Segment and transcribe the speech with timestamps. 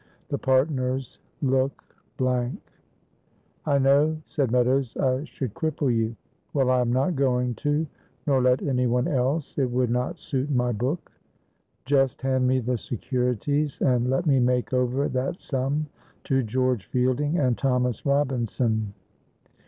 [0.29, 1.83] The partners look
[2.17, 2.59] blank.
[3.67, 6.15] "I know," said Meadows, "I should cripple you.
[6.55, 7.85] Well, I am not going to,
[8.25, 11.11] nor let any one else it would not suit my book.
[11.85, 15.85] Just hand me the securities and let me make over that sum
[16.23, 18.95] to George Fielding and Thomas Robinson.